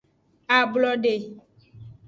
[0.59, 1.15] Ablode.